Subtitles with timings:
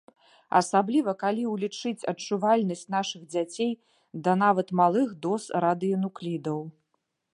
[0.59, 3.69] Асабліва, калі ўлічыць адчувальнасць нашых дзяцей
[4.29, 6.59] да нават малых доз радыенуклідаў.